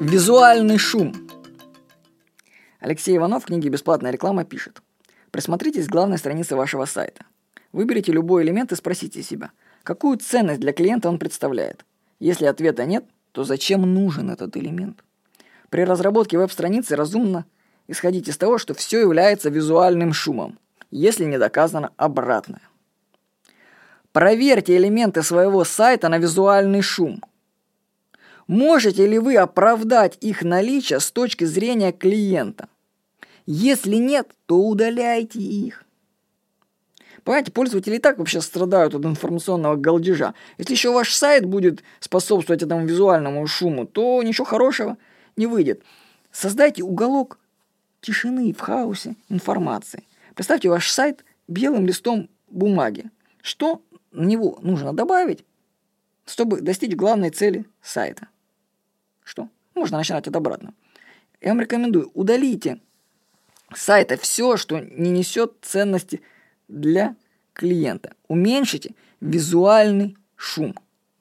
[0.00, 1.12] Визуальный шум.
[2.78, 4.80] Алексей Иванов в книге «Бесплатная реклама» пишет.
[5.32, 7.24] Присмотритесь к главной странице вашего сайта.
[7.72, 9.50] Выберите любой элемент и спросите себя,
[9.82, 11.84] какую ценность для клиента он представляет.
[12.20, 15.02] Если ответа нет, то зачем нужен этот элемент?
[15.68, 17.44] При разработке веб-страницы разумно
[17.88, 20.60] исходить из того, что все является визуальным шумом,
[20.92, 22.62] если не доказано обратное.
[24.12, 27.20] Проверьте элементы своего сайта на визуальный шум.
[28.48, 32.68] Можете ли вы оправдать их наличие с точки зрения клиента?
[33.44, 35.84] Если нет, то удаляйте их.
[37.24, 40.32] Понимаете, пользователи и так вообще страдают от информационного галдежа.
[40.56, 44.96] Если еще ваш сайт будет способствовать этому визуальному шуму, то ничего хорошего
[45.36, 45.82] не выйдет.
[46.32, 47.38] Создайте уголок
[48.00, 50.04] тишины в хаосе информации.
[50.34, 53.10] Представьте ваш сайт белым листом бумаги.
[53.42, 55.44] Что на него нужно добавить,
[56.24, 58.28] чтобы достичь главной цели сайта?
[59.28, 59.50] Что?
[59.74, 60.72] Можно начинать от обратно.
[61.42, 62.80] Я вам рекомендую, удалите
[63.74, 66.22] с сайта все, что не несет ценности
[66.66, 67.14] для
[67.52, 68.14] клиента.
[68.26, 70.74] Уменьшите визуальный шум.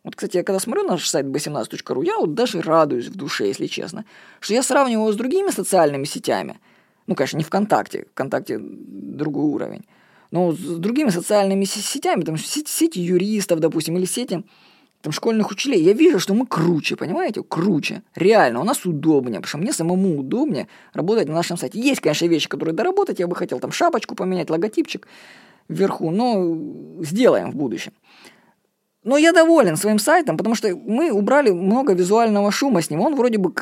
[0.05, 3.47] Вот, кстати, я когда смотрю на наш сайт b17.ru, я вот даже радуюсь в душе,
[3.47, 4.05] если честно,
[4.39, 6.61] что я сравниваю его с другими социальными сетями.
[7.07, 9.85] Ну, конечно, не ВКонтакте, ВКонтакте другой уровень.
[10.31, 14.45] Но с другими социальными сетями, там сети юристов, допустим, или сети
[15.07, 17.41] там, школьных учителей, я вижу, что мы круче, понимаете?
[17.41, 18.03] Круче.
[18.13, 21.79] Реально, у нас удобнее, потому что мне самому удобнее работать на нашем сайте.
[21.79, 25.07] Есть, конечно, вещи, которые доработать, я бы хотел там шапочку поменять, логотипчик
[25.69, 26.57] вверху, но
[27.05, 27.93] сделаем в будущем.
[29.05, 32.99] Но я доволен своим сайтом, потому что мы убрали много визуального шума с ним.
[32.99, 33.53] Он вроде бы,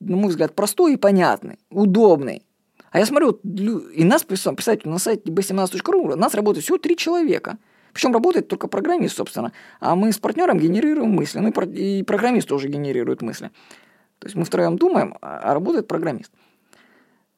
[0.00, 2.42] на мой взгляд, простой и понятный, удобный.
[2.90, 7.56] А я смотрю, и нас писать на сайте b17.ru, у нас работает всего три человека–
[7.92, 9.52] причем работает только программист, собственно.
[9.80, 11.38] А мы с партнером генерируем мысли.
[11.38, 13.50] Ну и программист тоже генерирует мысли.
[14.18, 16.32] То есть мы втроем думаем, а, а работает программист.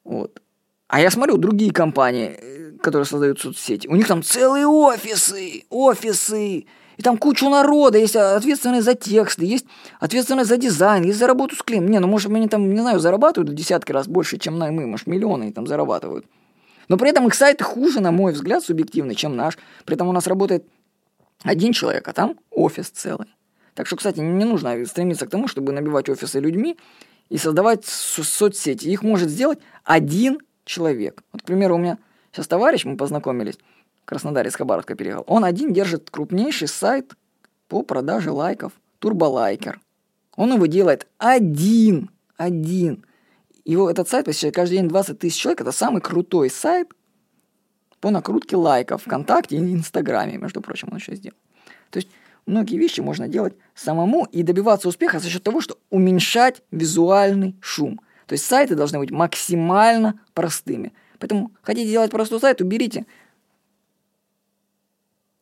[0.03, 0.41] Вот.
[0.87, 3.87] А я смотрю другие компании, э, которые создают соцсети.
[3.87, 6.65] У них там целые офисы, офисы.
[6.97, 9.65] И там кучу народа, есть ответственные за тексты, есть
[9.99, 11.91] ответственные за дизайн, есть за работу с клиентом.
[11.91, 15.07] Не, ну может они там, не знаю, зарабатывают в десятки раз больше, чем мы, может
[15.07, 16.25] миллионы там зарабатывают.
[16.87, 19.57] Но при этом их сайты хуже, на мой взгляд, субъективно, чем наш.
[19.85, 20.65] При этом у нас работает
[21.43, 23.27] один человек, а там офис целый.
[23.73, 26.77] Так что, кстати, не нужно стремиться к тому, чтобы набивать офисы людьми
[27.29, 28.87] и создавать соцсети.
[28.87, 31.23] Их может сделать один человек.
[31.33, 31.97] Вот, к примеру, у меня
[32.31, 33.57] сейчас товарищ, мы познакомились,
[34.01, 35.23] в Краснодаре из Хабаровска переехал.
[35.27, 37.13] Он один держит крупнейший сайт
[37.67, 39.79] по продаже лайков, Турболайкер.
[40.35, 43.05] Он его делает один, один.
[43.65, 45.61] Его этот сайт посещает каждый день 20 тысяч человек.
[45.61, 46.91] Это самый крутой сайт
[47.99, 51.37] по накрутке лайков ВКонтакте и Инстаграме, между прочим, он еще сделал.
[51.89, 52.09] То есть
[52.45, 57.99] многие вещи можно делать самому и добиваться успеха за счет того, что уменьшать визуальный шум.
[58.27, 60.93] То есть сайты должны быть максимально простыми.
[61.19, 63.07] Поэтому хотите делать простой сайт, уберите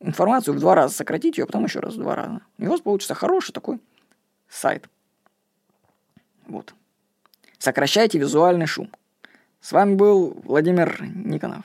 [0.00, 2.40] информацию в два раза, сократите ее, а потом еще раз в два раза.
[2.58, 3.80] И у вас получится хороший такой
[4.48, 4.88] сайт.
[6.46, 6.74] Вот.
[7.64, 8.90] Сокращайте визуальный шум.
[9.62, 11.64] С вами был Владимир Никонов.